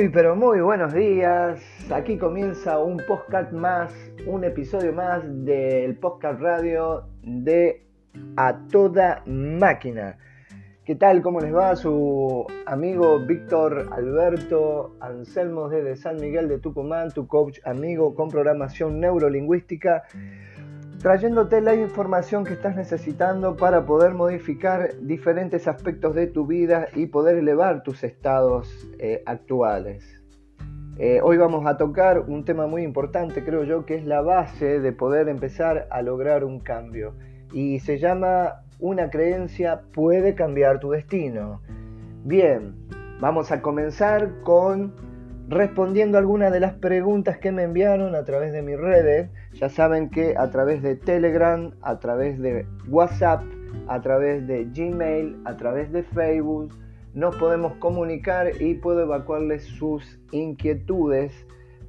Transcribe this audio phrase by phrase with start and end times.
[0.00, 1.60] Muy, pero muy buenos días.
[1.90, 3.92] Aquí comienza un podcast más,
[4.24, 7.84] un episodio más del podcast radio de
[8.38, 10.16] A Toda Máquina.
[10.86, 11.20] ¿Qué tal?
[11.20, 11.76] ¿Cómo les va?
[11.76, 19.00] Su amigo Víctor Alberto Anselmo desde San Miguel de Tucumán, tu coach amigo con programación
[19.00, 20.04] neurolingüística
[21.00, 27.06] trayéndote la información que estás necesitando para poder modificar diferentes aspectos de tu vida y
[27.06, 30.04] poder elevar tus estados eh, actuales.
[30.98, 34.80] Eh, hoy vamos a tocar un tema muy importante, creo yo, que es la base
[34.80, 37.14] de poder empezar a lograr un cambio.
[37.50, 41.62] Y se llama una creencia puede cambiar tu destino.
[42.24, 42.74] Bien,
[43.20, 44.94] vamos a comenzar con
[45.48, 49.30] respondiendo algunas de las preguntas que me enviaron a través de mis redes.
[49.54, 53.42] Ya saben que a través de Telegram, a través de WhatsApp,
[53.88, 56.72] a través de Gmail, a través de Facebook,
[57.14, 61.32] nos podemos comunicar y puedo evacuarles sus inquietudes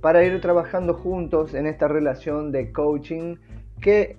[0.01, 3.35] para ir trabajando juntos en esta relación de coaching
[3.79, 4.17] que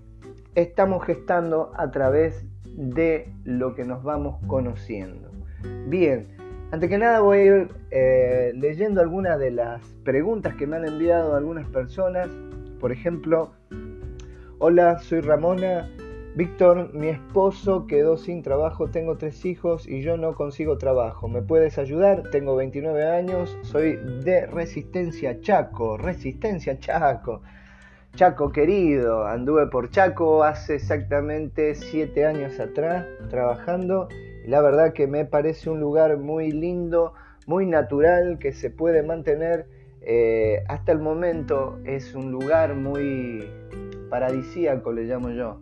[0.54, 2.44] estamos gestando a través
[2.76, 5.30] de lo que nos vamos conociendo.
[5.86, 6.28] Bien,
[6.70, 10.86] antes que nada voy a ir eh, leyendo algunas de las preguntas que me han
[10.86, 12.28] enviado algunas personas.
[12.82, 13.52] Por ejemplo,
[14.58, 15.88] hola, soy Ramona.
[16.34, 21.28] Víctor, mi esposo quedó sin trabajo, tengo tres hijos y yo no consigo trabajo.
[21.28, 22.30] ¿Me puedes ayudar?
[22.32, 25.96] Tengo 29 años, soy de Resistencia Chaco.
[25.96, 27.42] Resistencia Chaco.
[28.16, 34.08] Chaco querido, anduve por Chaco hace exactamente 7 años atrás trabajando
[34.44, 37.14] la verdad que me parece un lugar muy lindo,
[37.46, 39.66] muy natural, que se puede mantener
[40.04, 41.78] eh, hasta el momento.
[41.84, 43.48] Es un lugar muy
[44.10, 45.60] paradisíaco, le llamo yo,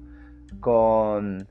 [0.60, 1.46] con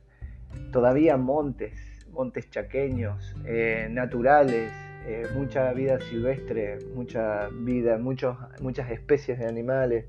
[0.72, 1.74] todavía montes,
[2.12, 4.72] montes chaqueños, eh, naturales,
[5.08, 10.06] eh, mucha vida silvestre, mucha vida, muchos, muchas especies de animales.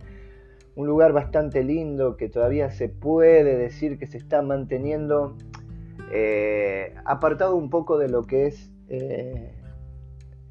[0.75, 5.37] Un lugar bastante lindo que todavía se puede decir que se está manteniendo
[7.05, 8.71] apartado un poco de lo que es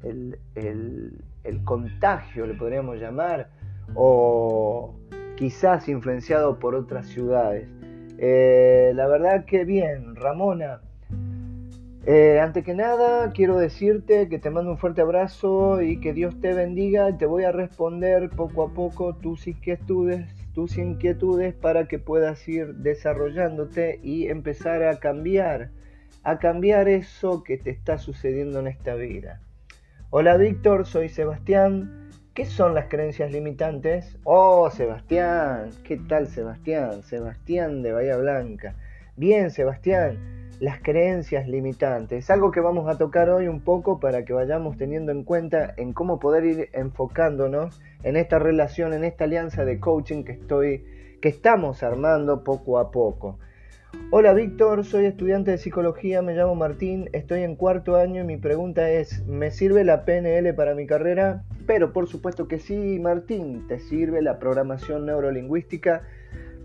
[0.02, 0.38] el,
[1.64, 3.48] contagio, le podríamos llamar,
[3.94, 4.94] o
[5.36, 7.68] quizás influenciado por otras ciudades.
[8.18, 10.80] Eh, la verdad que bien, Ramona.
[12.42, 16.52] antes que nada, quiero decirte que te mando un fuerte abrazo y que Dios te
[16.54, 17.16] bendiga.
[17.16, 22.74] Te voy a responder poco a poco tus inquietudes tus inquietudes para que puedas ir
[22.76, 25.70] desarrollándote y empezar a cambiar,
[26.22, 29.40] a cambiar eso que te está sucediendo en esta vida.
[30.12, 32.10] Hola Víctor, soy Sebastián.
[32.34, 34.18] ¿Qué son las creencias limitantes?
[34.24, 37.04] Oh, Sebastián, ¿qué tal Sebastián?
[37.04, 38.74] Sebastián de Bahía Blanca.
[39.14, 40.18] Bien, Sebastián,
[40.58, 42.24] las creencias limitantes.
[42.24, 45.74] Es algo que vamos a tocar hoy un poco para que vayamos teniendo en cuenta
[45.76, 50.84] en cómo poder ir enfocándonos en esta relación, en esta alianza de coaching que estoy
[51.22, 53.38] que estamos armando poco a poco.
[54.10, 58.36] Hola Víctor, soy estudiante de psicología, me llamo Martín, estoy en cuarto año y mi
[58.36, 61.44] pregunta es, ¿me sirve la PNL para mi carrera?
[61.66, 66.02] Pero por supuesto que sí, Martín, te sirve la programación neurolingüística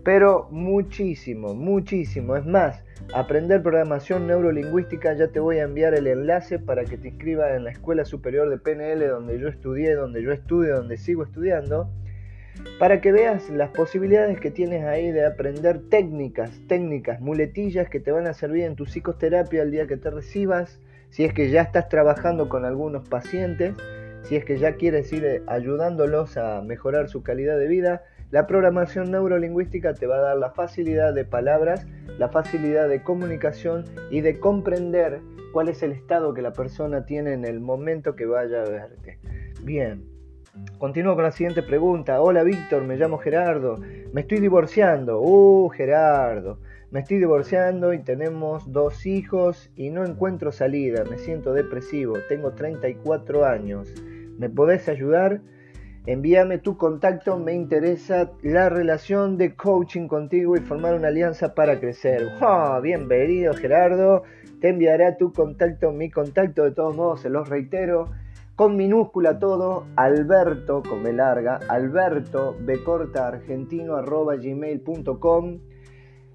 [0.06, 2.36] pero muchísimo, muchísimo.
[2.36, 2.80] Es más,
[3.12, 7.64] aprender programación neurolingüística, ya te voy a enviar el enlace para que te inscribas en
[7.64, 11.90] la Escuela Superior de PNL donde yo estudié, donde yo estudio, donde sigo estudiando,
[12.78, 18.12] para que veas las posibilidades que tienes ahí de aprender técnicas, técnicas, muletillas que te
[18.12, 20.80] van a servir en tu psicoterapia el día que te recibas,
[21.10, 23.74] si es que ya estás trabajando con algunos pacientes,
[24.24, 28.02] si es que ya quieres ir ayudándolos a mejorar su calidad de vida
[28.32, 31.86] la programación neurolingüística te va a dar la facilidad de palabras,
[32.18, 35.20] la facilidad de comunicación y de comprender
[35.52, 39.20] cuál es el estado que la persona tiene en el momento que vaya a verte.
[39.62, 40.04] Bien,
[40.78, 42.20] continúo con la siguiente pregunta.
[42.20, 43.78] Hola Víctor, me llamo Gerardo.
[44.12, 45.20] Me estoy divorciando.
[45.20, 46.58] Uh, Gerardo.
[46.90, 51.04] Me estoy divorciando y tenemos dos hijos y no encuentro salida.
[51.04, 52.14] Me siento depresivo.
[52.28, 53.92] Tengo 34 años.
[54.38, 55.40] ¿Me podés ayudar?
[56.06, 61.80] Envíame tu contacto, me interesa la relación de coaching contigo y formar una alianza para
[61.80, 62.30] crecer.
[62.80, 64.22] Bienvenido Gerardo,
[64.60, 68.12] te enviaré tu contacto, mi contacto, de todos modos se los reitero,
[68.56, 72.56] con minúscula todo, Alberto, con B larga, Alberto
[72.86, 75.58] corta argentino arroba gmail.com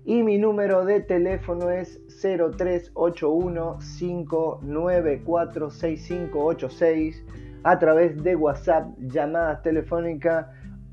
[0.06, 7.26] y mi número de teléfono es 0381 594 6586
[7.64, 10.46] a través de WhatsApp, llamadas telefónicas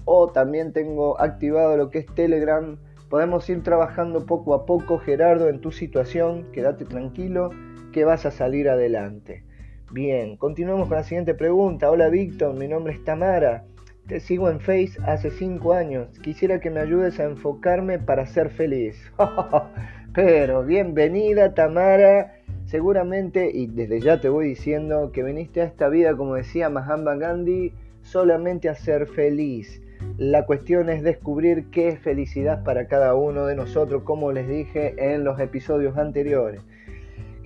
[0.06, 2.78] o también tengo activado lo que es Telegram.
[3.10, 6.46] Podemos ir trabajando poco a poco, Gerardo, en tu situación.
[6.52, 7.50] Quédate tranquilo
[7.92, 9.47] que vas a salir adelante.
[9.90, 11.90] Bien, continuamos con la siguiente pregunta.
[11.90, 13.64] Hola Víctor, mi nombre es Tamara.
[14.06, 16.18] Te sigo en Face hace 5 años.
[16.18, 19.10] Quisiera que me ayudes a enfocarme para ser feliz.
[20.14, 22.34] Pero bienvenida Tamara.
[22.66, 27.14] Seguramente, y desde ya te voy diciendo, que viniste a esta vida, como decía Mahatma
[27.14, 29.80] Gandhi, solamente a ser feliz.
[30.18, 34.94] La cuestión es descubrir qué es felicidad para cada uno de nosotros, como les dije
[34.98, 36.60] en los episodios anteriores.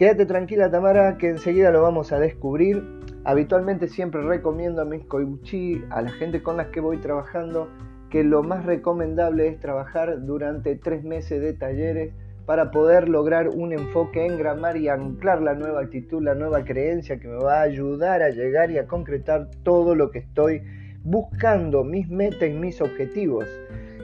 [0.03, 2.83] Quédate tranquila Tamara, que enseguida lo vamos a descubrir.
[3.23, 7.69] Habitualmente siempre recomiendo a mis coichi, a la gente con las que voy trabajando,
[8.11, 12.13] que lo más recomendable es trabajar durante tres meses de talleres
[12.47, 17.21] para poder lograr un enfoque en gramar y anclar la nueva actitud, la nueva creencia
[17.21, 20.63] que me va a ayudar a llegar y a concretar todo lo que estoy
[21.05, 23.47] buscando, mis metas y mis objetivos.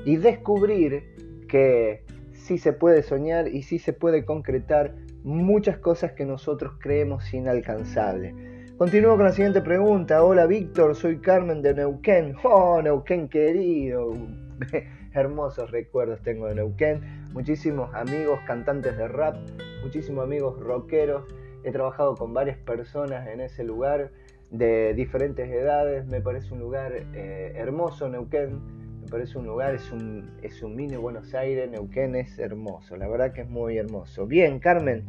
[0.04, 1.02] Y descubrir
[1.48, 2.04] que
[2.34, 4.94] sí se puede soñar y sí se puede concretar
[5.24, 8.34] muchas cosas que nosotros creemos inalcanzables.
[8.78, 10.22] Continúo con la siguiente pregunta.
[10.22, 12.36] Hola Víctor, soy Carmen de Neuquén.
[12.44, 14.12] Oh, Neuquén querido.
[15.14, 17.00] Hermosos recuerdos tengo de Neuquén.
[17.32, 19.34] Muchísimos amigos cantantes de rap,
[19.82, 21.24] muchísimos amigos rockeros.
[21.64, 24.12] He trabajado con varias personas en ese lugar
[24.50, 26.06] de diferentes edades.
[26.06, 28.60] Me parece un lugar eh, hermoso, Neuquén.
[29.08, 31.70] Me parece un lugar, es un, es un mini Buenos Aires.
[31.70, 34.26] Neuquén es hermoso, la verdad que es muy hermoso.
[34.26, 35.06] Bien, Carmen.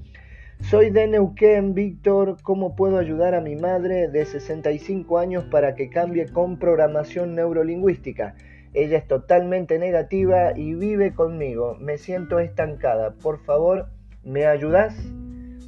[0.61, 2.37] Soy de Neuquén, Víctor.
[2.41, 8.35] ¿Cómo puedo ayudar a mi madre de 65 años para que cambie con programación neurolingüística?
[8.73, 11.75] Ella es totalmente negativa y vive conmigo.
[11.81, 13.15] Me siento estancada.
[13.15, 13.89] Por favor,
[14.23, 14.95] ¿me ayudas?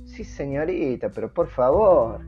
[0.06, 2.22] Sí, señorita, pero por favor.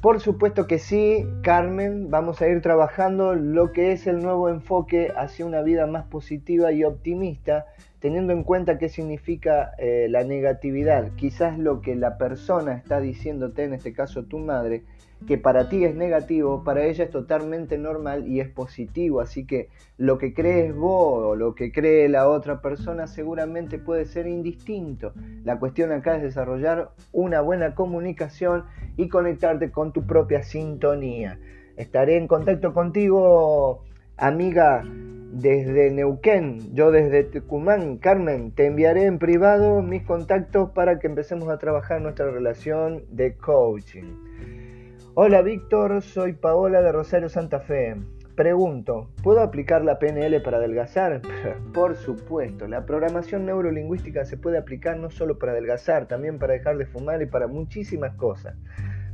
[0.00, 5.12] Por supuesto que sí, Carmen, vamos a ir trabajando lo que es el nuevo enfoque
[5.16, 7.66] hacia una vida más positiva y optimista,
[7.98, 11.10] teniendo en cuenta qué significa eh, la negatividad.
[11.16, 14.84] Quizás lo que la persona está diciéndote, en este caso tu madre,
[15.26, 19.20] que para ti es negativo, para ella es totalmente normal y es positivo.
[19.20, 24.04] Así que lo que crees vos o lo que cree la otra persona seguramente puede
[24.04, 25.12] ser indistinto.
[25.44, 28.64] La cuestión acá es desarrollar una buena comunicación
[28.96, 31.38] y conectarte con tu propia sintonía.
[31.76, 33.84] Estaré en contacto contigo,
[34.16, 34.82] amiga,
[35.32, 37.98] desde Neuquén, yo desde Tucumán.
[37.98, 43.34] Carmen, te enviaré en privado mis contactos para que empecemos a trabajar nuestra relación de
[43.34, 44.67] coaching.
[45.20, 47.96] Hola Víctor, soy Paola de Rosario Santa Fe.
[48.36, 51.22] Pregunto, ¿puedo aplicar la PNL para adelgazar?
[51.74, 56.78] Por supuesto, la programación neurolingüística se puede aplicar no solo para adelgazar, también para dejar
[56.78, 58.54] de fumar y para muchísimas cosas.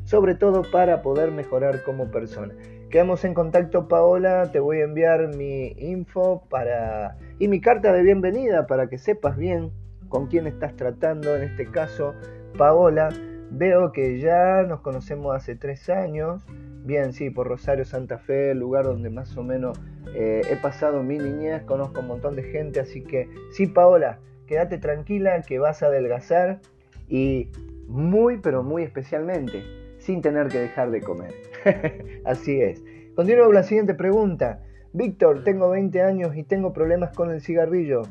[0.02, 2.52] Sobre todo para poder mejorar como persona.
[2.90, 8.02] Quedamos en contacto Paola, te voy a enviar mi info para y mi carta de
[8.02, 9.72] bienvenida para que sepas bien
[10.10, 12.12] con quién estás tratando, en este caso
[12.58, 13.08] Paola
[13.56, 16.42] Veo que ya nos conocemos hace tres años.
[16.84, 19.80] Bien, sí, por Rosario Santa Fe, el lugar donde más o menos
[20.12, 24.18] eh, he pasado mi niñez, conozco un montón de gente, así que sí, Paola,
[24.48, 26.62] quédate tranquila que vas a adelgazar
[27.08, 27.48] y
[27.86, 29.62] muy, pero muy especialmente,
[29.98, 31.32] sin tener que dejar de comer.
[32.24, 32.82] así es.
[33.14, 34.62] Continúo con la siguiente pregunta.
[34.92, 38.02] Víctor, tengo 20 años y tengo problemas con el cigarrillo.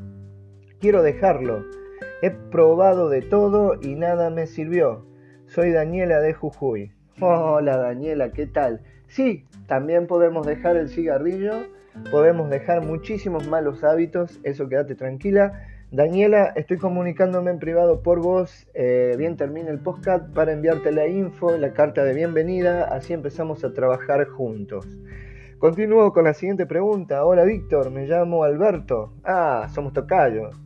[0.80, 1.66] Quiero dejarlo.
[2.22, 5.06] He probado de todo y nada me sirvió.
[5.54, 6.92] Soy Daniela de Jujuy.
[7.22, 8.82] Hola Daniela, ¿qué tal?
[9.08, 11.68] Sí, también podemos dejar el cigarrillo,
[12.10, 15.68] podemos dejar muchísimos malos hábitos, eso quédate tranquila.
[15.92, 21.06] Daniela, estoy comunicándome en privado por vos, eh, bien termina el podcast para enviarte la
[21.06, 24.88] info, la carta de bienvenida, así empezamos a trabajar juntos.
[25.60, 27.24] Continúo con la siguiente pregunta.
[27.26, 29.14] Hola Víctor, me llamo Alberto.
[29.24, 30.60] Ah, somos tocayos.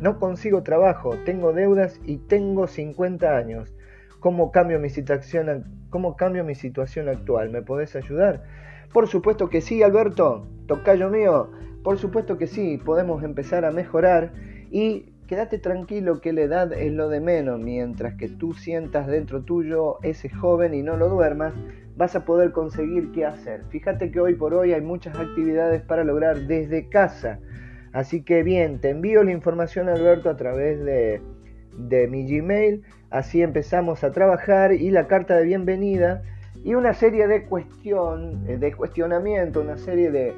[0.00, 3.74] No consigo trabajo, tengo deudas y tengo 50 años.
[4.22, 7.50] ¿Cómo cambio mi situación, cómo cambio mi situación actual?
[7.50, 8.44] ¿Me podés ayudar?
[8.92, 11.50] Por supuesto que sí, Alberto, tocayo mío.
[11.82, 14.30] Por supuesto que sí, podemos empezar a mejorar
[14.70, 17.58] y quédate tranquilo que la edad es lo de menos.
[17.58, 21.52] Mientras que tú sientas dentro tuyo ese joven y no lo duermas,
[21.96, 23.64] vas a poder conseguir qué hacer.
[23.70, 27.40] Fíjate que hoy por hoy hay muchas actividades para lograr desde casa.
[27.92, 31.20] Así que bien, te envío la información Alberto a través de,
[31.76, 36.22] de mi Gmail Así empezamos a trabajar y la carta de bienvenida
[36.64, 40.34] y una serie de, cuestión, eh, de cuestionamiento, una serie de,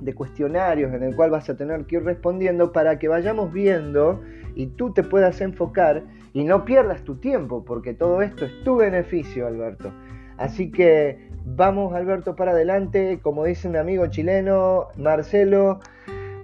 [0.00, 4.20] de cuestionarios en el cual vas a tener que ir respondiendo para que vayamos viendo
[4.56, 8.78] y tú te puedas enfocar y no pierdas tu tiempo, porque todo esto es tu
[8.78, 9.92] beneficio, Alberto.
[10.38, 15.78] Así que vamos, Alberto, para adelante, como dice un amigo chileno, Marcelo,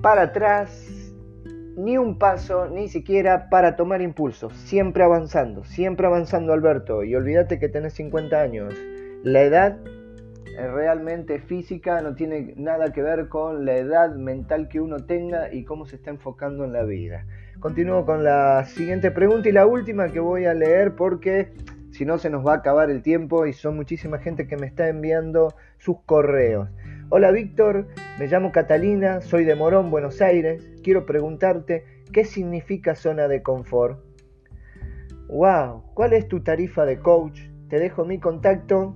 [0.02, 0.87] para atrás,
[1.78, 4.50] ni un paso, ni siquiera para tomar impulso.
[4.50, 7.04] Siempre avanzando, siempre avanzando, Alberto.
[7.04, 8.74] Y olvídate que tenés 50 años.
[9.22, 9.78] La edad
[10.56, 15.64] realmente física no tiene nada que ver con la edad mental que uno tenga y
[15.64, 17.24] cómo se está enfocando en la vida.
[17.60, 21.52] Continúo con la siguiente pregunta y la última que voy a leer porque
[21.92, 24.66] si no se nos va a acabar el tiempo y son muchísima gente que me
[24.66, 26.68] está enviando sus correos.
[27.10, 27.86] Hola Víctor,
[28.18, 30.70] me llamo Catalina, soy de Morón, Buenos Aires.
[30.84, 33.98] Quiero preguntarte qué significa zona de confort.
[35.28, 37.40] Wow, ¿cuál es tu tarifa de coach?
[37.70, 38.94] Te dejo mi contacto.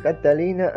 [0.00, 0.70] Catalina,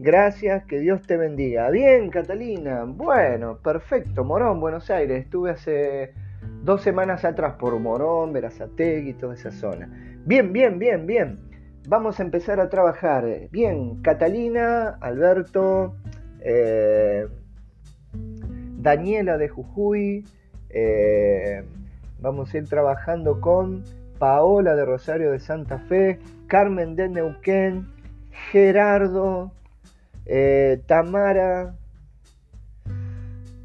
[0.00, 1.70] gracias, que Dios te bendiga.
[1.70, 4.24] Bien, Catalina, bueno, perfecto.
[4.24, 5.22] Morón, Buenos Aires.
[5.22, 6.14] Estuve hace
[6.64, 9.88] dos semanas atrás por Morón, Verazategui, toda esa zona.
[10.26, 11.53] Bien, bien, bien, bien
[11.86, 13.24] vamos a empezar a trabajar.
[13.50, 15.94] Bien, Catalina, Alberto,
[16.40, 17.26] eh,
[18.78, 20.24] Daniela de Jujuy,
[20.70, 21.64] eh,
[22.20, 23.84] vamos a ir trabajando con
[24.18, 27.88] Paola de Rosario de Santa Fe, Carmen de Neuquén,
[28.50, 29.52] Gerardo,
[30.26, 31.74] eh, Tamara,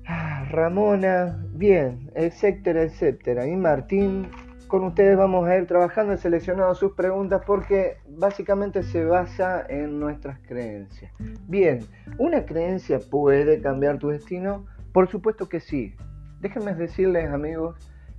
[0.06, 4.28] ah, Ramona, bien, etcétera, etcétera, y Martín
[4.70, 10.00] con ustedes vamos a ir trabajando, he seleccionado sus preguntas porque básicamente se basa en
[10.00, 11.12] nuestras creencias.
[11.48, 11.80] Bien,
[12.20, 14.68] ¿una creencia puede cambiar tu destino?
[14.94, 15.96] Por supuesto que sí.
[16.40, 17.78] Déjenme decirles amigos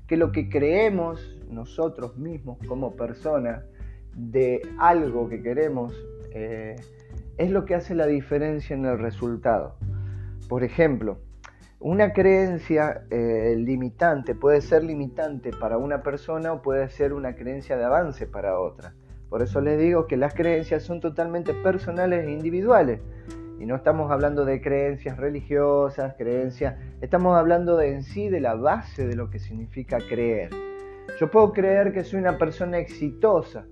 [0.08, 3.64] que lo que creemos nosotros mismos como personas
[4.16, 5.94] de algo que queremos
[6.32, 6.74] eh,
[7.38, 9.76] es lo que hace la diferencia en el resultado.
[10.48, 11.20] Por ejemplo,
[11.82, 17.78] una creencia eh, limitante puede ser limitante para una persona o puede ser una creencia
[17.78, 18.92] de avance para otra.
[19.30, 23.00] Por eso les digo que las creencias son totalmente personales e individuales.
[23.58, 28.54] Y no estamos hablando de creencias religiosas, creencias, estamos hablando de en sí de la
[28.54, 30.50] base de lo que significa creer.
[31.18, 33.64] Yo puedo creer que soy una persona exitosa,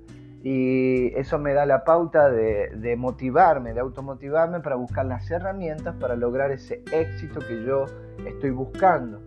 [0.50, 6.16] y eso me da la pauta de, motivarme, de automotivarme para buscar las herramientas para
[6.16, 7.84] lograr ese éxito que yo
[8.24, 9.20] estoy buscando.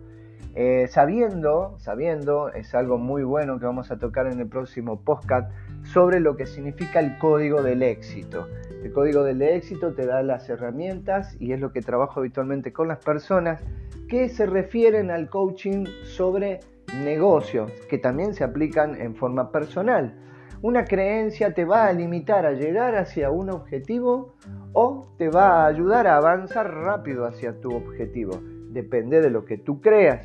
[0.56, 5.48] Eh, sabiendo, sabiendo, es algo muy bueno que vamos a tocar en el próximo podcast
[5.84, 8.48] sobre lo que significa el código del éxito.
[8.82, 12.88] El código del éxito te da las herramientas y es lo que trabajo habitualmente con
[12.88, 13.62] las personas
[14.08, 16.58] que se refieren al coaching sobre
[17.04, 20.16] negocios, que también se aplican en forma personal.
[20.62, 24.36] Una creencia te va a limitar a llegar hacia un objetivo
[24.72, 28.40] o te va a ayudar a avanzar rápido hacia tu objetivo.
[28.70, 30.24] Depende de lo que tú creas.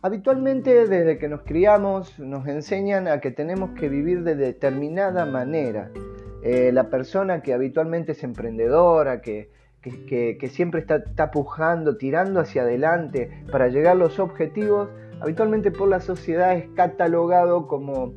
[0.00, 5.90] Habitualmente desde que nos criamos nos enseñan a que tenemos que vivir de determinada manera.
[6.44, 9.50] Eh, la persona que habitualmente es emprendedora, que,
[9.82, 14.88] que, siempre está, está pujando, tirando hacia adelante para llegar a los objetivos,
[15.20, 18.14] habitualmente por la sociedad es catalogado como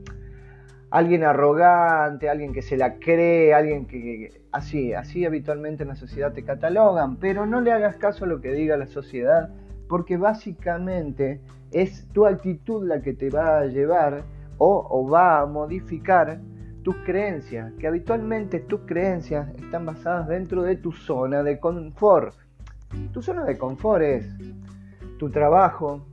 [0.92, 6.34] alguien arrogante, alguien que se la cree, alguien que, así, así habitualmente en la sociedad
[6.34, 9.50] te catalogan, pero no le hagas caso a lo que diga la sociedad,
[9.88, 11.42] porque básicamente
[11.72, 14.24] es tu actitud la que te va a llevar
[14.58, 16.40] o, o va a modificar
[16.84, 22.34] tus creencias, que habitualmente tus creencias están basadas dentro de tu zona de confort.
[23.14, 24.26] Tu zona de confort es
[25.20, 26.08] tu trabajo,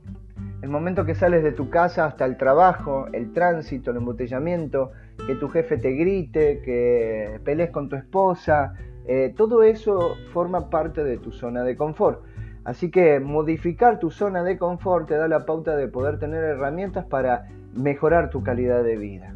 [0.61, 4.91] el momento que sales de tu casa hasta el trabajo, el tránsito, el embotellamiento,
[5.27, 8.73] que tu jefe te grite, que pelees con tu esposa,
[9.05, 12.23] eh, todo eso forma parte de tu zona de confort.
[12.65, 17.05] Así que modificar tu zona de confort te da la pauta de poder tener herramientas
[17.05, 19.35] para mejorar tu calidad de vida.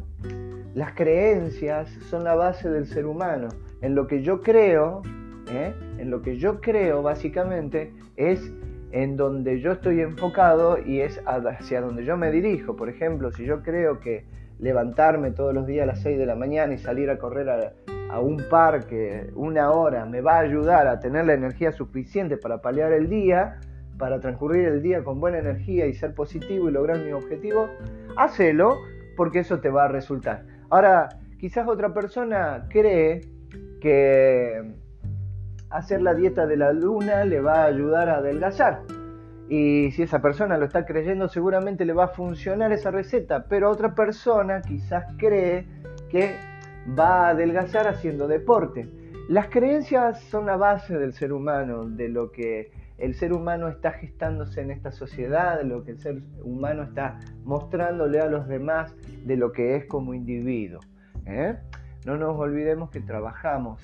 [0.74, 3.48] Las creencias son la base del ser humano.
[3.80, 5.02] En lo que yo creo,
[5.50, 5.74] ¿eh?
[5.98, 8.52] en lo que yo creo básicamente es
[8.92, 12.76] en donde yo estoy enfocado y es hacia donde yo me dirijo.
[12.76, 14.24] Por ejemplo, si yo creo que
[14.58, 17.72] levantarme todos los días a las 6 de la mañana y salir a correr a,
[18.20, 22.92] un parque una hora me va a ayudar a tener la energía suficiente para paliar
[22.92, 23.58] el día,
[23.96, 27.70] para transcurrir el día con buena energía y ser positivo y lograr mi objetivo,
[28.16, 28.76] hacelo
[29.16, 30.44] porque eso te va a resultar.
[30.68, 31.08] Ahora,
[31.38, 33.22] quizás otra persona cree
[33.80, 34.74] que
[35.72, 38.82] hacer la dieta de la luna le va a ayudar a adelgazar.
[39.48, 43.46] Y si esa persona lo está creyendo, seguramente le va a funcionar esa receta.
[43.48, 45.66] Pero otra persona quizás cree
[46.10, 46.36] que
[46.98, 48.88] va a adelgazar haciendo deporte.
[49.28, 53.92] Las creencias son la base del ser humano, de lo que el ser humano está
[53.92, 58.94] gestándose en esta sociedad, de lo que el ser humano está mostrándole a los demás,
[59.24, 60.80] de lo que es como individuo.
[61.26, 61.56] ¿eh?
[62.04, 63.80] No nos olvidemos que trabajamos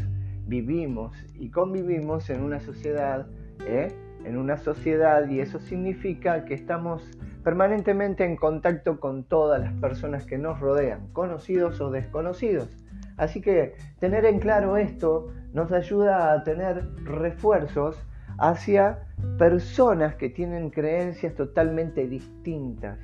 [0.49, 3.29] vivimos y convivimos en una sociedad
[3.67, 3.93] ¿eh?
[4.25, 7.03] en una sociedad y eso significa que estamos
[7.45, 12.69] permanentemente en contacto con todas las personas que nos rodean, conocidos o desconocidos.
[13.17, 17.97] Así que tener en claro esto nos ayuda a tener refuerzos
[18.39, 19.07] hacia
[19.39, 22.99] personas que tienen creencias totalmente distintas.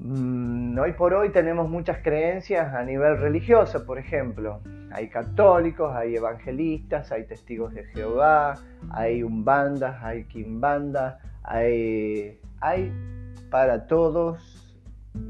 [0.00, 4.60] Hoy por hoy tenemos muchas creencias a nivel religioso, por ejemplo.
[4.92, 8.54] Hay católicos, hay evangelistas, hay testigos de Jehová,
[8.90, 12.92] hay umbandas, hay quimbandas, hay, hay
[13.50, 14.60] para todos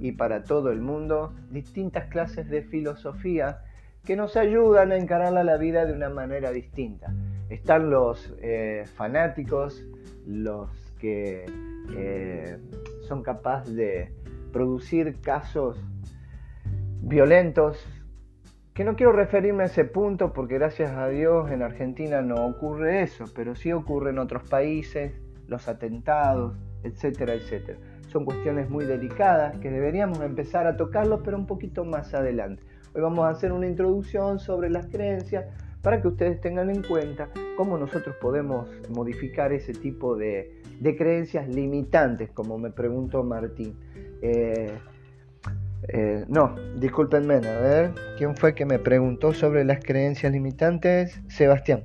[0.00, 3.61] y para todo el mundo distintas clases de filosofía
[4.04, 7.12] que nos ayudan a encarar la vida de una manera distinta.
[7.49, 9.83] Están los eh, fanáticos,
[10.26, 11.47] los que
[11.97, 12.59] eh,
[13.09, 14.12] son capaces de
[14.54, 15.76] producir casos
[17.02, 17.84] violentos,
[18.73, 23.02] que no quiero referirme a ese punto porque gracias a Dios en Argentina no ocurre
[23.02, 25.12] eso, pero sí ocurre en otros países,
[25.49, 27.80] los atentados, etcétera, etcétera.
[28.06, 32.62] Son cuestiones muy delicadas que deberíamos empezar a tocarlos, pero un poquito más adelante.
[32.94, 35.46] Hoy vamos a hacer una introducción sobre las creencias
[35.82, 41.49] para que ustedes tengan en cuenta cómo nosotros podemos modificar ese tipo de, de creencias
[41.49, 43.76] limitantes, como me preguntó Martín.
[44.26, 44.78] Eh,
[45.88, 51.21] eh, no, discúlpenme, a ver, ¿quién fue que me preguntó sobre las creencias limitantes?
[51.28, 51.83] Sebastián.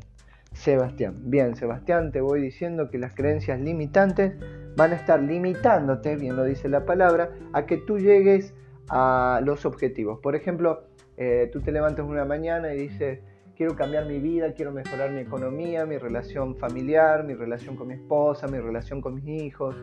[0.53, 1.15] Sebastián.
[1.25, 4.35] Bien, Sebastián, te voy diciendo que las creencias limitantes
[4.77, 8.53] van a estar limitándote, bien lo dice la palabra, a que tú llegues
[8.87, 10.19] a los objetivos.
[10.21, 10.83] Por ejemplo,
[11.17, 13.19] eh, tú te levantas una mañana y dices,
[13.57, 17.95] quiero cambiar mi vida, quiero mejorar mi economía, mi relación familiar, mi relación con mi
[17.95, 19.75] esposa, mi relación con mis hijos,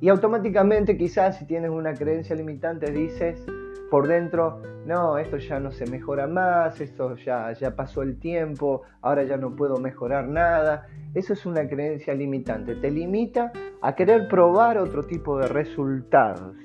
[0.00, 3.44] y automáticamente quizás si tienes una creencia limitante dices
[3.90, 8.82] por dentro, no, esto ya no se mejora más, esto ya, ya pasó el tiempo,
[9.00, 10.86] ahora ya no puedo mejorar nada.
[11.14, 16.56] Eso es una creencia limitante, te limita a querer probar otro tipo de resultados.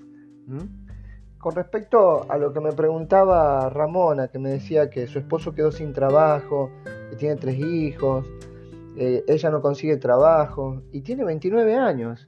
[1.37, 5.71] Con respecto a lo que me preguntaba Ramona, que me decía que su esposo quedó
[5.71, 6.69] sin trabajo,
[7.09, 8.27] que tiene tres hijos,
[8.97, 12.27] eh, ella no consigue trabajo y tiene 29 años.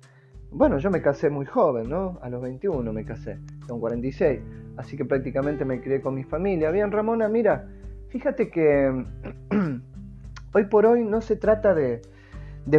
[0.56, 2.20] Bueno, yo me casé muy joven, ¿no?
[2.22, 4.40] A los 21 me casé, con 46.
[4.78, 6.70] Así que prácticamente me crié con mi familia.
[6.70, 7.68] Bien, Ramona, mira,
[8.10, 9.04] fíjate que
[10.54, 12.02] hoy por hoy no se trata de,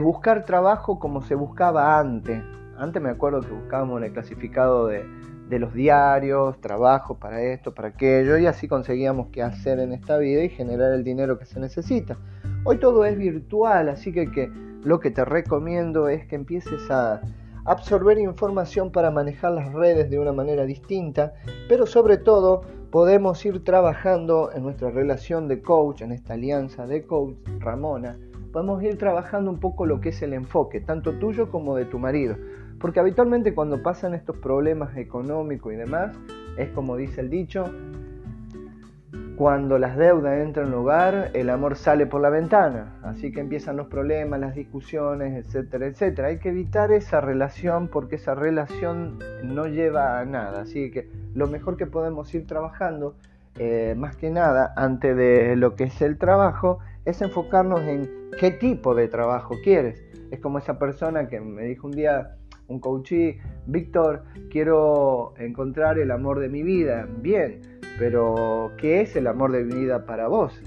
[0.00, 2.40] buscar trabajo como se buscaba antes.
[2.78, 5.04] Antes me acuerdo que buscábamos en el clasificado de,
[5.48, 10.16] de los diarios, trabajo para esto, para aquello, y así conseguíamos qué hacer en esta
[10.18, 12.18] vida y generar el dinero que se necesita.
[12.62, 14.48] Hoy todo es virtual, así que
[14.84, 17.20] lo que te recomiendo es que empieces a
[17.64, 21.35] absorber información para manejar las redes de una manera distinta,
[21.68, 27.07] pero sobre todo podemos ir trabajando en nuestra relación de coach, en esta alianza de
[27.07, 28.18] coach, Ramona,
[28.53, 31.98] podemos ir trabajando un poco lo que es el enfoque, tanto tuyo como de tu
[31.98, 32.37] marido.
[32.79, 36.16] Porque habitualmente cuando pasan estos problemas económicos y demás,
[36.57, 37.64] es como dice el dicho,
[39.36, 42.94] cuando las deudas entran en el hogar, el amor sale por la ventana.
[43.02, 46.28] Así que empiezan los problemas, las discusiones, etcétera, etcétera.
[46.28, 50.62] Hay que evitar esa relación porque esa relación no lleva a nada.
[50.62, 53.16] Así que lo mejor que podemos ir trabajando,
[53.58, 58.52] eh, más que nada, antes de lo que es el trabajo, es enfocarnos en qué
[58.52, 60.04] tipo de trabajo quieres.
[60.30, 62.36] Es como esa persona que me dijo un día,
[62.68, 67.08] un coachí, Víctor, quiero encontrar el amor de mi vida.
[67.20, 70.61] Bien pero ¿qué es el amor de vida para vos?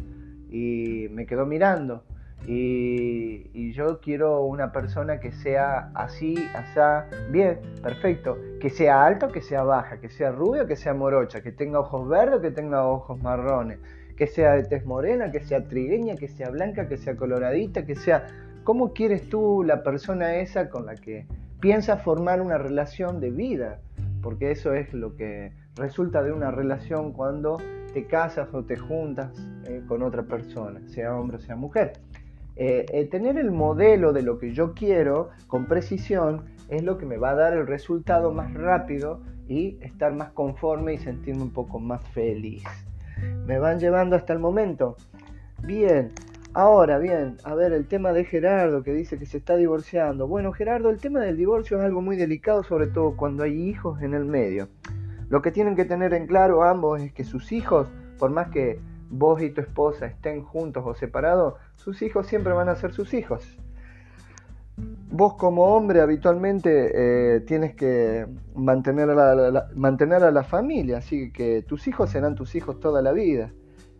[0.50, 2.04] Y me quedó mirando.
[2.46, 9.42] Y, yo quiero una persona que sea así, asá, bien, perfecto, que sea alto, que
[9.42, 13.22] sea baja, que sea rubia, que sea morocha, que tenga ojos verdes, que tenga ojos
[13.22, 13.80] marrones,
[14.16, 17.96] que sea de tez morena, que sea trigueña, que sea blanca, que sea coloradita, que
[17.96, 18.26] sea...
[18.64, 21.26] ¿Cómo quieres tú la persona esa con la que
[21.60, 23.80] piensas formar una relación de vida?
[24.28, 27.56] Porque eso es lo que resulta de una relación cuando
[27.94, 29.32] te casas o te juntas
[29.64, 31.94] eh, con otra persona, sea hombre o sea mujer.
[32.58, 37.06] Eh, eh, tener el modelo de lo que yo quiero con precisión es lo que
[37.06, 41.54] me va a dar el resultado más rápido y estar más conforme y sentirme un
[41.54, 42.66] poco más feliz.
[43.46, 44.98] ¿Me van llevando hasta el momento?
[45.64, 46.10] Bien,
[46.58, 50.28] ahora bien, a ver el tema de Gerardo que dice que se está divorciando.
[50.28, 54.02] Bueno, Gerardo, el tema del divorcio es algo muy delicado, sobre todo cuando hay hijos
[54.02, 54.68] en el medio.
[55.30, 58.80] Lo que tienen que tener en claro ambos es que sus hijos, por más que
[59.08, 63.14] vos y tu esposa estén juntos o separados, sus hijos siempre van a ser sus
[63.14, 63.60] hijos.
[65.12, 66.92] Vos como hombre habitualmente
[67.36, 72.34] eh, tienes que mantener a la, mantener a la familia, así que tus hijos serán
[72.34, 73.52] tus hijos toda la vida.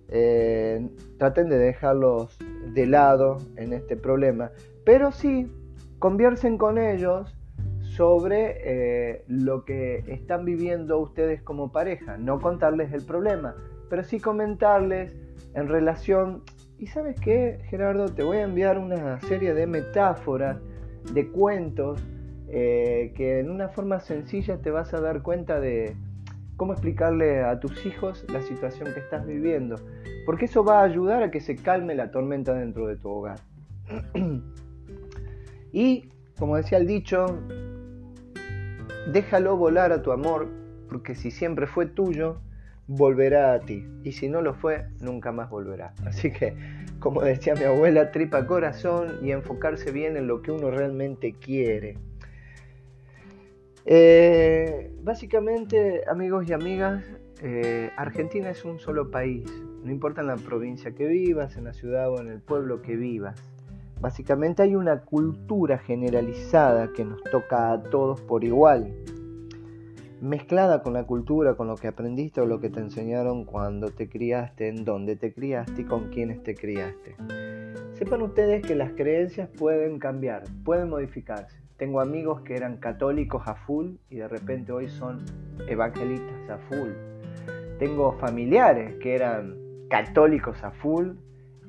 [0.10, 2.38] Eh, traten de dejarlos
[2.74, 4.52] de lado en este problema,
[4.86, 5.52] pero sí
[6.00, 7.36] conversen con ellos
[7.82, 13.56] sobre eh, lo que están viviendo ustedes como pareja, no contarles el problema,
[13.90, 15.16] pero sí comentarles
[15.56, 16.44] en relación,
[16.78, 20.58] y sabes qué, Gerardo, te voy a enviar una serie de metáforas,
[21.12, 22.00] de cuentos,
[22.50, 25.96] eh, que en una forma sencilla te vas a dar cuenta de
[26.56, 29.76] cómo explicarle a tus hijos la situación que estás viviendo,
[30.28, 33.40] porque eso va a ayudar a que se calme la tormenta dentro de tu hogar.
[35.72, 37.40] y, como decía el dicho,
[39.10, 40.50] déjalo volar a tu amor,
[40.90, 42.42] porque si siempre fue tuyo,
[42.88, 43.88] volverá a ti.
[44.04, 45.94] Y si no lo fue, nunca más volverá.
[46.06, 46.58] Así que,
[47.00, 51.96] como decía mi abuela, tripa corazón y enfocarse bien en lo que uno realmente quiere.
[53.86, 57.02] Eh, básicamente, amigos y amigas,
[57.42, 59.50] eh, Argentina es un solo país.
[59.88, 62.98] No importa en la provincia que vivas, en la ciudad o en el pueblo que
[62.98, 63.42] vivas.
[64.02, 68.94] Básicamente hay una cultura generalizada que nos toca a todos por igual,
[70.20, 74.10] mezclada con la cultura, con lo que aprendiste o lo que te enseñaron cuando te
[74.10, 77.16] criaste, en dónde te criaste y con quiénes te criaste.
[77.94, 81.62] Sepan ustedes que las creencias pueden cambiar, pueden modificarse.
[81.78, 85.24] Tengo amigos que eran católicos a full y de repente hoy son
[85.70, 86.90] evangelistas a full.
[87.80, 91.12] Tengo familiares que eran católicos a full,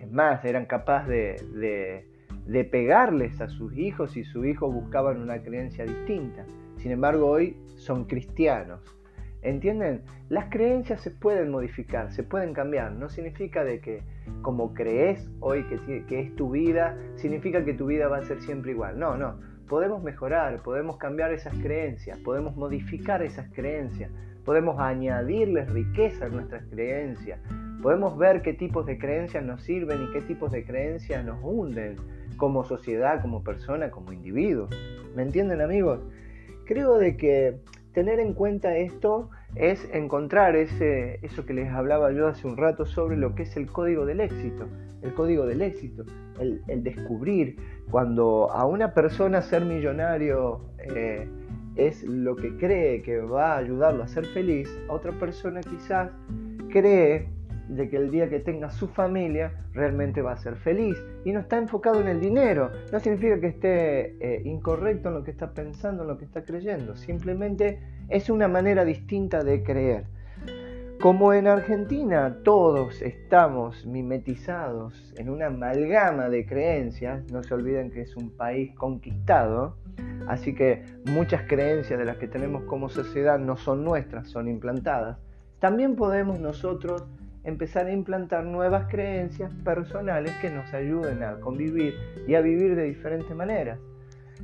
[0.00, 2.06] es más, eran capaces de,
[2.46, 6.44] de, pegarles a sus hijos y sus hijos buscaban una creencia distinta.
[6.76, 8.80] Sin embargo, hoy son cristianos.
[9.42, 10.02] ¿Entienden?
[10.28, 12.92] Las creencias se pueden modificar, se pueden cambiar.
[12.92, 14.02] No significa de que
[14.42, 18.40] como crees hoy que, que es tu vida, significa que tu vida va a ser
[18.40, 18.98] siempre igual.
[18.98, 19.36] No, no
[19.68, 24.10] podemos mejorar, podemos cambiar esas creencias, podemos modificar esas creencias,
[24.44, 27.38] podemos añadirles riqueza a nuestras creencias,
[27.82, 31.96] podemos ver qué tipos de creencias nos sirven y qué tipos de creencias nos hunden
[32.36, 34.68] como sociedad, como persona, como individuo.
[35.14, 36.00] ¿Me entienden amigos?
[36.64, 37.58] Creo de que
[37.92, 42.86] tener en cuenta esto es encontrar ese, eso que les hablaba yo hace un rato
[42.86, 44.66] sobre lo que es el código del éxito.
[45.02, 46.04] El código del éxito,
[46.40, 47.56] el, descubrir
[47.90, 51.28] cuando a una persona ser millonario eh,
[51.76, 56.10] es lo que cree que va a ayudarlo a ser feliz, a otra persona quizás
[56.70, 57.28] cree
[57.68, 61.40] de que el día que tenga su familia realmente va a ser feliz y no
[61.40, 62.70] está enfocado en el dinero.
[62.92, 66.44] No significa que esté eh, incorrecto en lo que está pensando, en lo que está
[66.44, 66.96] creyendo.
[66.96, 70.06] Simplemente es una manera distinta de creer.
[71.00, 78.00] Como en Argentina todos estamos mimetizados en una amalgama de creencias, no se olviden que
[78.00, 79.76] es un país conquistado,
[80.26, 85.18] así que muchas creencias de las que tenemos como sociedad no son nuestras, son implantadas.
[85.60, 87.06] También podemos nosotros
[87.48, 91.94] empezar a implantar nuevas creencias personales que nos ayuden a convivir
[92.26, 93.78] y a vivir de diferentes maneras.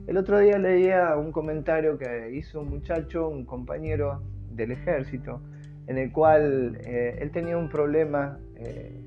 [0.06, 5.40] El otro día leía un comentario que hizo un muchacho, un compañero del ejército,
[5.86, 9.04] en el cual eh, él tenía un problema, eh,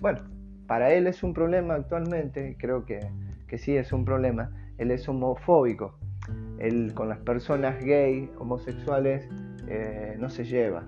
[0.00, 0.20] bueno,
[0.66, 3.00] para él es un problema actualmente, creo que,
[3.48, 5.98] que sí es un problema, él es homofóbico,
[6.60, 9.28] él con las personas gay, homosexuales,
[9.66, 10.84] eh, no se lleva.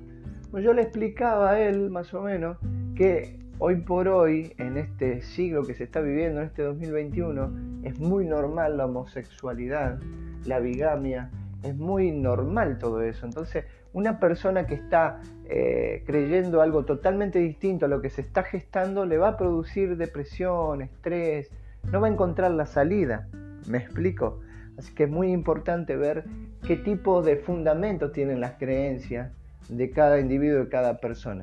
[0.53, 2.59] Pues yo le explicaba a él más o menos
[2.95, 7.99] que hoy por hoy, en este siglo que se está viviendo, en este 2021, es
[7.99, 9.99] muy normal la homosexualidad,
[10.45, 11.31] la bigamia,
[11.63, 13.25] es muy normal todo eso.
[13.25, 18.43] Entonces, una persona que está eh, creyendo algo totalmente distinto a lo que se está
[18.43, 21.51] gestando le va a producir depresión, estrés,
[21.91, 23.27] no va a encontrar la salida.
[23.71, 24.41] ¿Me explico?
[24.77, 26.25] Así que es muy importante ver
[26.67, 29.33] qué tipo de fundamentos tienen las creencias
[29.69, 31.43] de cada individuo, de cada persona.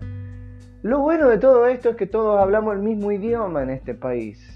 [0.82, 4.55] Lo bueno de todo esto es que todos hablamos el mismo idioma en este país.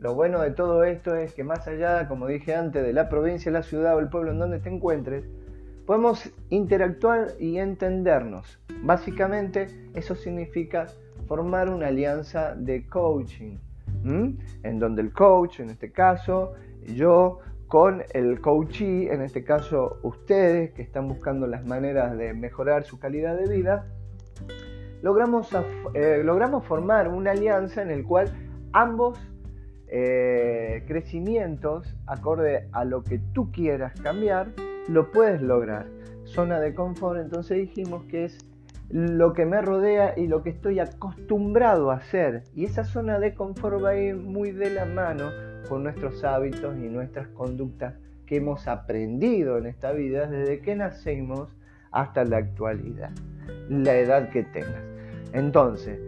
[0.00, 3.50] Lo bueno de todo esto es que más allá, como dije antes, de la provincia,
[3.50, 5.24] la ciudad o el pueblo en donde te encuentres,
[5.86, 8.58] podemos interactuar y entendernos.
[8.82, 10.86] Básicamente eso significa
[11.26, 13.56] formar una alianza de coaching,
[14.04, 16.54] en donde el coach, en este caso,
[16.94, 17.38] yo
[17.68, 22.98] con el coachee, en este caso ustedes que están buscando las maneras de mejorar su
[22.98, 23.86] calidad de vida,
[25.02, 25.48] logramos,
[25.94, 28.32] eh, logramos formar una alianza en el cual
[28.72, 29.18] ambos
[29.88, 34.48] eh, crecimientos, acorde a lo que tú quieras cambiar,
[34.88, 35.86] lo puedes lograr.
[36.24, 38.38] Zona de confort, entonces dijimos que es
[38.90, 42.44] lo que me rodea y lo que estoy acostumbrado a hacer.
[42.54, 45.30] Y esa zona de confort va a ir muy de la mano
[45.68, 47.94] con nuestros hábitos y nuestras conductas
[48.26, 51.56] que hemos aprendido en esta vida desde que nacemos
[51.92, 53.10] hasta la actualidad,
[53.68, 54.82] la edad que tengas.
[55.32, 55.98] Entonces,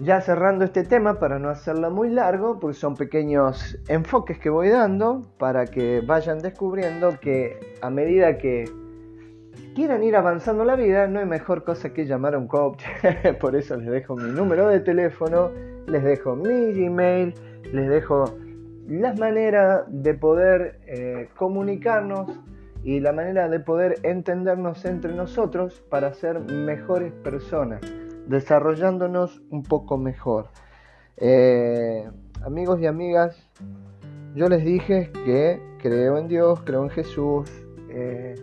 [0.00, 4.68] ya cerrando este tema para no hacerlo muy largo, porque son pequeños enfoques que voy
[4.68, 8.70] dando para que vayan descubriendo que a medida que
[9.74, 12.82] quieran ir avanzando la vida, no hay mejor cosa que llamar a un coach.
[13.40, 15.50] Por eso les dejo mi número de teléfono,
[15.86, 17.34] les dejo mi Gmail,
[17.72, 18.36] les dejo
[18.88, 22.38] las maneras de poder eh, comunicarnos
[22.84, 27.80] y la manera de poder entendernos entre nosotros para ser mejores personas,
[28.28, 30.50] desarrollándonos un poco mejor.
[31.16, 32.08] Eh,
[32.44, 33.50] amigos y amigas,
[34.36, 37.50] yo les dije que creo en Dios, creo en Jesús,
[37.90, 38.36] eh,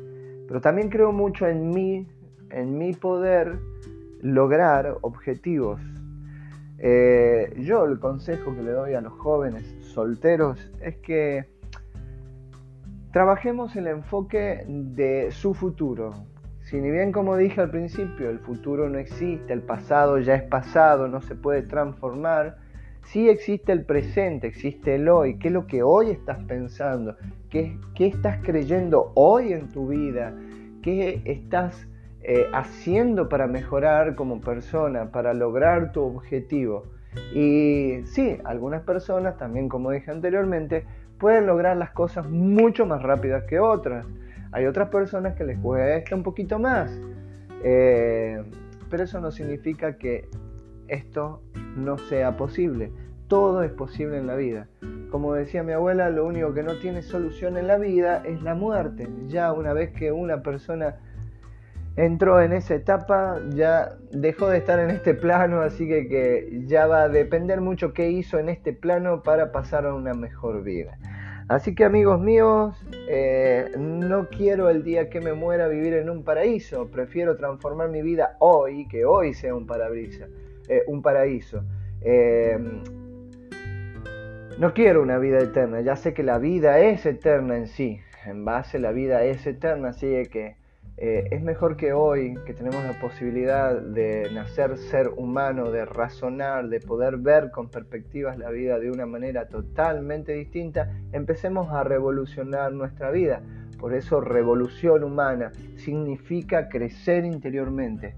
[0.48, 2.06] pero también creo mucho en mí,
[2.50, 3.60] en mi poder
[4.22, 5.80] lograr objetivos.
[7.60, 11.54] Yo el consejo que le doy a los jóvenes solteros es que
[13.14, 16.16] Trabajemos el enfoque de su futuro.
[16.64, 20.42] Si ni bien como dije al principio, el futuro no existe, el pasado ya es
[20.42, 22.58] pasado, no se puede transformar,
[23.04, 25.38] sí existe el presente, existe el hoy.
[25.38, 27.16] ¿Qué es lo que hoy estás pensando?
[27.52, 30.34] ¿Qué, estás creyendo hoy en tu vida?
[30.82, 31.88] ¿Qué estás
[32.24, 36.86] eh, haciendo para mejorar como persona, para lograr tu objetivo?
[37.34, 40.86] Y sí, algunas personas, también como dije anteriormente,
[41.18, 44.06] pueden lograr las cosas mucho más rápidas que otras.
[44.52, 46.92] Hay otras personas que les cuesta un poquito más.
[47.64, 48.44] Eh,
[48.90, 50.30] pero eso no significa que
[50.88, 51.42] esto
[51.76, 52.92] no sea posible.
[53.28, 54.68] Todo es posible en la vida.
[55.10, 58.54] Como decía mi abuela, lo único que no tiene solución en la vida es la
[58.54, 59.08] muerte.
[59.28, 60.98] Ya una vez que una persona
[61.96, 66.88] entró en esa etapa, ya dejó de estar en este plano, así que, que ya
[66.88, 70.98] va a depender mucho qué hizo en este plano para pasar a una mejor vida.
[71.50, 72.76] Así que amigos míos,
[73.08, 78.02] eh, no quiero el día que me muera vivir en un paraíso, prefiero transformar mi
[78.02, 79.68] vida hoy, que hoy sea un,
[80.70, 81.64] eh, un paraíso.
[82.02, 82.58] Eh,
[84.58, 88.46] no quiero una vida eterna, ya sé que la vida es eterna en sí, en
[88.46, 90.56] base la vida es eterna, así que
[90.98, 96.70] eh, es mejor que hoy, que tenemos la posibilidad de nacer ser humano, de razonar,
[96.70, 102.74] de poder ver con perspectivas la vida de una manera totalmente distinta, empecemos a revolucionar
[102.74, 103.42] nuestra vida.
[103.80, 108.16] Por eso revolución humana significa crecer interiormente.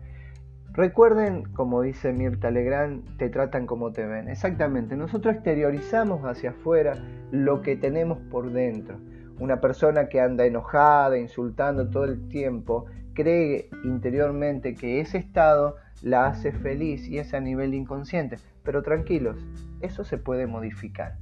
[0.74, 4.28] Recuerden, como dice Mirta Legrand, te tratan como te ven.
[4.28, 6.94] Exactamente, nosotros exteriorizamos hacia afuera
[7.32, 9.00] lo que tenemos por dentro.
[9.40, 16.28] Una persona que anda enojada, insultando todo el tiempo, cree interiormente que ese estado la
[16.28, 18.38] hace feliz y es a nivel inconsciente.
[18.64, 19.38] Pero tranquilos,
[19.82, 21.16] eso se puede modificar.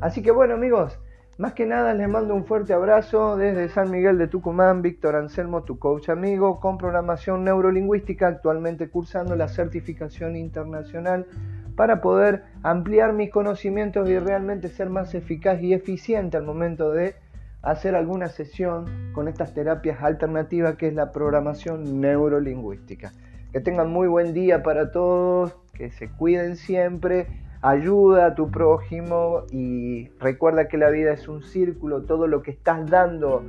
[0.00, 0.98] Así que bueno amigos,
[1.36, 5.64] más que nada les mando un fuerte abrazo desde San Miguel de Tucumán, Víctor Anselmo,
[5.64, 11.26] tu coach amigo con programación neurolingüística, actualmente cursando la certificación internacional
[11.74, 17.16] para poder ampliar mis conocimientos y realmente ser más eficaz y eficiente al momento de
[17.64, 23.12] hacer alguna sesión con estas terapias alternativas que es la programación neurolingüística.
[23.52, 27.26] Que tengan muy buen día para todos, que se cuiden siempre,
[27.62, 32.50] ayuda a tu prójimo y recuerda que la vida es un círculo, todo lo que
[32.50, 33.42] estás dando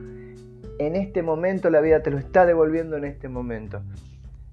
[0.80, 3.82] en este momento, la vida te lo está devolviendo en este momento.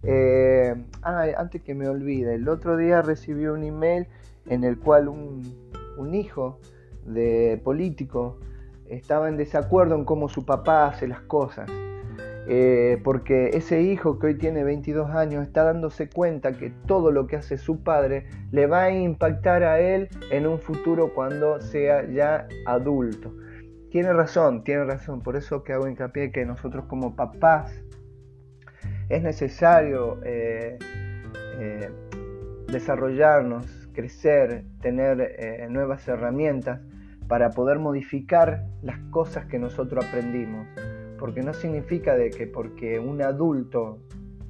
[0.03, 4.09] Eh, antes que me olvide, el otro día recibí un email
[4.47, 5.43] en el cual un,
[5.97, 6.59] un hijo
[7.07, 8.39] de político
[8.97, 11.71] estaba en desacuerdo en cómo su papá hace las cosas.
[12.49, 17.29] Eh, porque ese hijo que hoy tiene 22 años está dándose cuenta que todo lo
[17.29, 22.05] que hace su padre le va a impactar a él en un futuro cuando sea
[22.11, 23.33] ya adulto.
[23.91, 27.81] Tiene razón, tiene razón, por eso que hago hincapié que nosotros como papás
[29.09, 30.79] es necesario eh,
[31.61, 31.91] eh,
[32.67, 36.81] desarrollarnos, crecer, tener nuevas herramientas
[37.33, 40.67] para poder modificar las cosas que nosotros aprendimos.
[41.19, 44.01] Porque no significa de que porque un adulto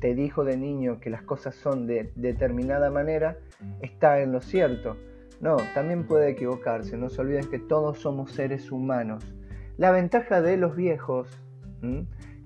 [0.00, 3.38] te dijo de niño que las cosas son de determinada manera,
[3.82, 4.96] está en lo cierto.
[5.40, 6.96] No, también puede equivocarse.
[6.96, 9.32] No se olviden que todos somos seres humanos.
[9.76, 11.28] La ventaja de los viejos,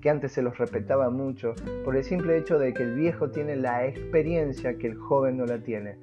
[0.01, 3.55] que antes se los respetaba mucho, por el simple hecho de que el viejo tiene
[3.55, 5.97] la experiencia que el joven no la tiene.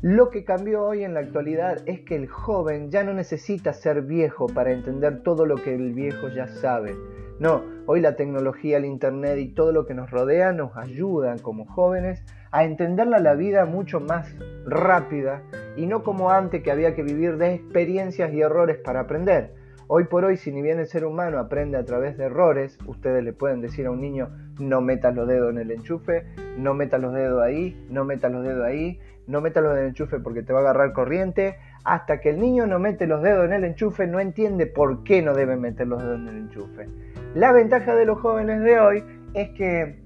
[0.00, 4.02] Lo que cambió hoy en la actualidad es que el joven ya no necesita ser
[4.02, 6.94] viejo para entender todo lo que el viejo ya sabe.
[7.40, 11.64] No, hoy la tecnología, el internet y todo lo que nos rodea nos ayudan como
[11.64, 14.32] jóvenes a entenderla la vida mucho más
[14.64, 15.42] rápida
[15.76, 19.54] y no como antes que había que vivir de experiencias y errores para aprender.
[19.88, 23.24] Hoy por hoy, si ni bien el ser humano aprende a través de errores, ustedes
[23.24, 24.28] le pueden decir a un niño,
[24.60, 26.24] no metas los dedos en el enchufe,
[26.58, 30.18] no metas los dedos ahí, no metas los dedos ahí, no dedos en el enchufe
[30.18, 31.56] porque te va a agarrar corriente.
[31.84, 35.22] Hasta que el niño no mete los dedos en el enchufe, no entiende por qué
[35.22, 36.88] no debe meter los dedos en el enchufe.
[37.34, 40.02] La ventaja de los jóvenes de hoy es que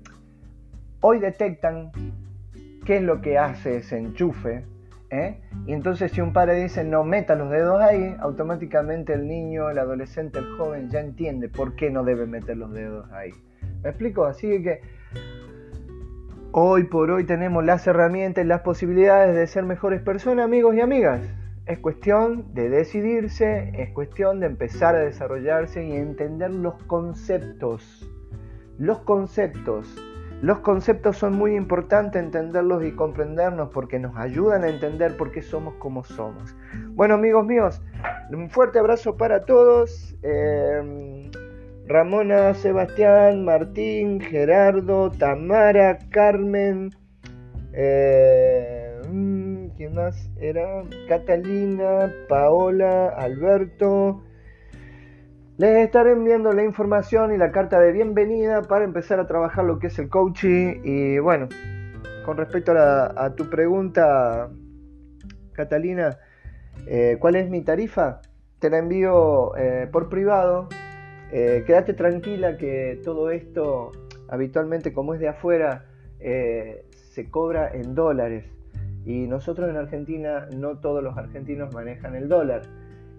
[1.00, 1.90] hoy detectan
[2.84, 4.64] qué es lo que hace ese enchufe,
[5.10, 5.40] ¿eh?
[5.66, 9.78] Y entonces si un padre dice no meta los dedos ahí, automáticamente el niño, el
[9.78, 13.32] adolescente, el joven ya entiende por qué no debe meter los dedos ahí.
[13.82, 14.24] ¿Me explico?
[14.24, 14.80] Así que
[16.52, 20.80] hoy por hoy tenemos las herramientas y las posibilidades de ser mejores personas, amigos y
[20.80, 21.20] amigas.
[21.66, 28.08] Es cuestión de decidirse, es cuestión de empezar a desarrollarse y entender los conceptos.
[28.78, 29.96] Los conceptos
[30.42, 35.40] los conceptos son muy importantes entenderlos y comprendernos porque nos ayudan a entender por qué
[35.40, 36.56] somos como somos.
[36.88, 37.80] Bueno amigos míos,
[38.28, 40.16] un fuerte abrazo para todos.
[40.22, 41.30] Em,
[41.86, 46.90] Ramona, Sebastián, Martín, Gerardo, Tamara, Carmen,
[47.72, 50.84] eh, mm, ¿quién más era?
[51.08, 54.22] Catalina, Paola, Alberto.
[55.58, 59.78] Les estaré enviando la información y la carta de bienvenida para empezar a trabajar lo
[59.78, 60.80] que es el coaching.
[60.84, 61.48] Y bueno,
[62.24, 64.50] con respecto a, tu pregunta,
[65.52, 66.16] Catalina,
[66.86, 68.20] eh, ¿cuál es mi tarifa?
[68.60, 70.68] Te la envío eh, por privado.
[71.32, 73.92] Eh, quédate tranquila que todo esto,
[74.28, 75.86] habitualmente como es de afuera,
[76.20, 78.44] se cobra en dólares.
[79.04, 82.62] Y nosotros en Argentina, no todos los argentinos manejan el dólar.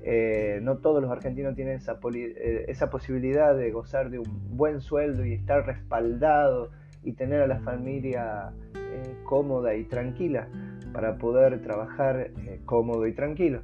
[0.05, 5.25] Eh, no todos los argentinos tienen eh, esa, posibilidad de gozar de un buen sueldo
[5.25, 6.71] y estar respaldado
[7.03, 10.49] y tener a la familia eh, cómoda y tranquila
[10.91, 12.31] para poder trabajar
[12.65, 13.61] cómodo y tranquilo.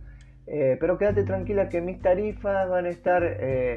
[0.80, 3.24] Pero quédate tranquila que mis tarifas van a estar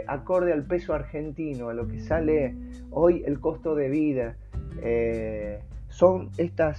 [0.07, 2.55] acorde al peso argentino, a lo que sale
[2.91, 4.37] hoy el costo de vida.
[5.89, 6.79] son estas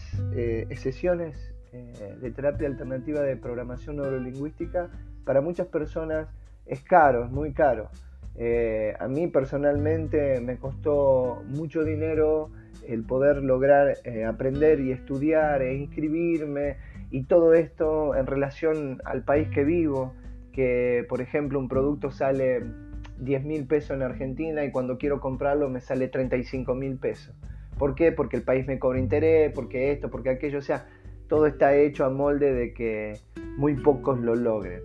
[0.75, 1.53] sesiones
[2.21, 4.89] de terapia alternativa de programación neurolingüística
[5.23, 6.27] para muchas personas
[6.65, 7.89] es caro, es muy caro.
[8.36, 12.49] Eh, a mí personalmente me costó mucho dinero
[12.88, 16.77] el poder lograr eh, aprender y estudiar e inscribirme
[17.13, 20.13] y todo esto en relación al país que vivo,
[20.52, 22.63] que por ejemplo un producto sale
[23.19, 27.36] 10 mil pesos en Argentina y cuando quiero comprarlo me sale 35 mil pesos.
[27.78, 28.12] ¿Por qué?
[28.12, 30.88] Porque el país me cobra interés, porque esto, porque aquello, o sea,
[31.28, 33.13] todo está hecho a molde de que
[33.58, 34.82] muy pocos lo logren.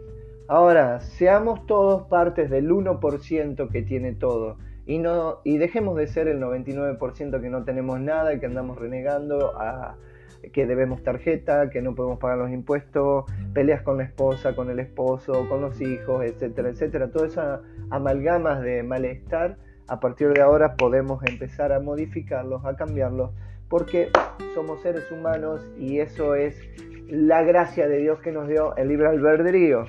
[0.48, 6.28] Ahora, seamos todos partes del 1% que tiene todo y, no, y dejemos de ser
[6.28, 9.96] el 99% que no tenemos nada y que andamos renegando a
[10.52, 14.78] que debemos tarjeta, que no podemos pagar los impuestos, peleas con la esposa, con el
[14.80, 17.10] esposo, con los hijos, etcétera, etcétera.
[17.10, 23.30] Todas esas amalgamas de malestar, a partir de ahora podemos empezar a modificarlos, a cambiarlos,
[23.68, 24.08] porque
[24.54, 26.56] somos seres humanos y eso es
[27.08, 29.84] la gracia de Dios que nos dio el libre albedrío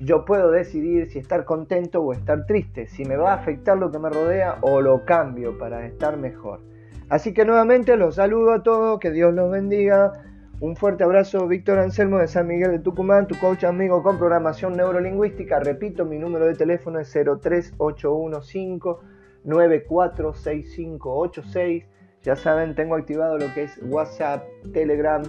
[0.00, 3.90] yo puedo decidir si estar contento o estar triste, si me va a afectar lo
[3.90, 6.60] que me rodea o lo cambio para estar mejor.
[7.08, 10.12] Así que nuevamente los saludo a todos, que Dios los bendiga.
[10.60, 14.76] Un fuerte abrazo, Víctor Anselmo de San Miguel de Tucumán, tu coach amigo con programación
[14.76, 15.60] neurolingüística.
[15.60, 18.96] Repito, mi número de teléfono es 03815
[19.44, 21.84] 946586.
[22.22, 25.22] Ya saben, tengo activado lo que es WhatsApp, Telegram,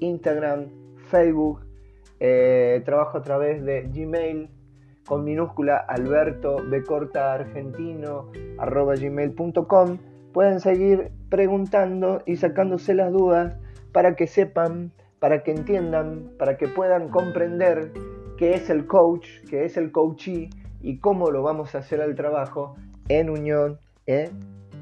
[0.00, 0.66] Instagram,
[1.08, 1.60] Facebook,
[2.20, 4.50] eh, trabajo a través de Gmail
[5.06, 6.56] con minúscula alberto
[7.14, 9.98] argentino arroba gmail.com.
[10.36, 13.54] Pueden seguir preguntando y sacándose las dudas
[13.90, 17.90] para que sepan, para que entiendan, para que puedan comprender
[18.36, 20.50] qué es el coach, qué es el coachee
[20.82, 22.76] y cómo lo vamos a hacer al trabajo
[23.08, 24.28] en unión ¿eh?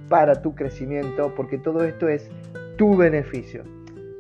[0.09, 2.29] para tu crecimiento, porque todo esto es
[2.77, 3.63] tu beneficio.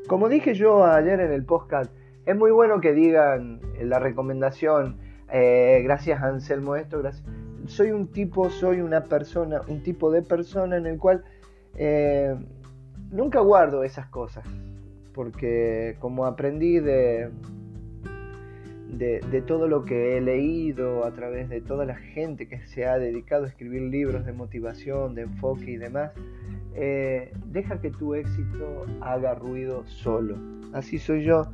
[0.06, 1.90] Como dije yo ayer en el podcast,
[2.26, 4.98] es muy bueno que digan la recomendación,
[5.32, 7.43] eh, gracias Anselmo esto, gracias.
[7.66, 11.24] Soy un tipo, soy una persona, un tipo de persona en el cual
[11.76, 12.34] eh,
[13.10, 14.46] nunca guardo esas cosas,
[15.12, 17.30] porque como aprendí de,
[18.98, 22.98] de, todo lo que he leído a través de toda la gente que se ha
[22.98, 26.12] dedicado a escribir libros de motivación, de enfoque y demás,
[26.74, 30.36] eh, deja que tu éxito haga ruido solo.
[30.72, 31.44] Así soy yo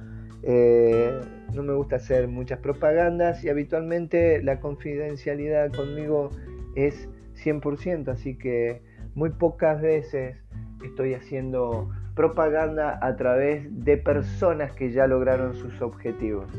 [0.42, 1.20] eh,
[1.54, 6.30] no me gusta hacer muchas propagandas y habitualmente la confidencialidad conmigo
[6.74, 7.08] es
[7.44, 8.82] 100%, así que
[9.14, 10.36] muy pocas veces
[10.84, 16.50] estoy haciendo propaganda a través de personas que ya lograron sus objetivos.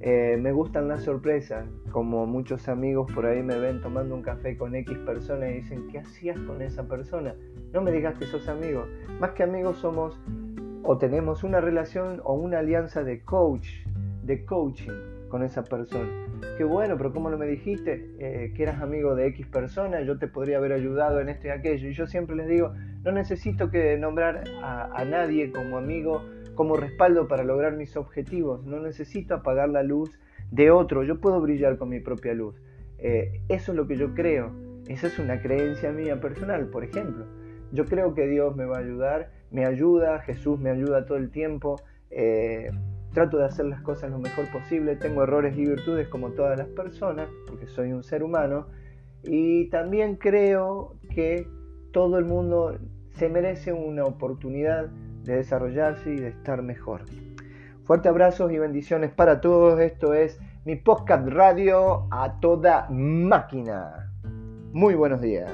[0.00, 4.56] Eh, me gustan las sorpresas, como muchos amigos por ahí me ven tomando un café
[4.56, 7.34] con X persona y dicen, ¿qué hacías con esa persona?
[7.72, 8.86] No me digas que sos amigo.
[9.18, 10.20] Más que amigos somos
[10.88, 13.68] o tenemos una relación o una alianza de coach,
[14.22, 14.92] de coaching
[15.28, 16.08] con esa persona.
[16.56, 20.00] Qué bueno, pero ¿cómo no me dijiste eh, que eras amigo de X persona?
[20.02, 21.88] Yo te podría haber ayudado en esto y aquello.
[21.88, 22.72] Y yo siempre les digo,
[23.02, 26.22] no necesito que nombrar a, nadie como amigo,
[26.54, 28.64] como respaldo para lograr mis objetivos.
[28.64, 30.16] No necesito apagar la luz
[30.52, 31.02] de otro.
[31.02, 32.62] Yo puedo brillar con mi propia luz.
[32.98, 34.52] Eh, eso es lo que yo creo.
[34.86, 37.26] Esa es una creencia mía personal, por ejemplo.
[37.72, 41.30] Yo creo que Dios me va a ayudar, me ayuda, Jesús me ayuda todo el
[41.30, 41.76] tiempo.
[42.10, 42.70] Eh,
[43.12, 46.68] trato de hacer las cosas lo mejor posible, tengo errores y virtudes como todas las
[46.68, 48.66] personas, porque soy un ser humano,
[49.22, 51.48] y también creo que
[51.92, 52.78] todo el mundo
[53.14, 54.88] se merece una oportunidad
[55.24, 57.02] de desarrollarse y de estar mejor.
[57.84, 59.80] Fuerte abrazos y bendiciones para todos.
[59.80, 64.12] Esto es mi podcast radio a toda máquina.
[64.72, 65.52] Muy buenos días.